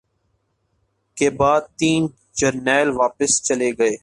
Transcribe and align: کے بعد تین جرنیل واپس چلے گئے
کے 1.17 1.29
بعد 1.29 1.61
تین 1.79 2.07
جرنیل 2.35 2.89
واپس 2.95 3.41
چلے 3.43 3.71
گئے 3.77 3.95